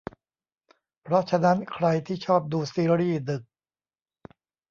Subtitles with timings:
[1.01, 3.43] เพราะฉะนั้นใครที่ชอบดูซีรีส์ดึก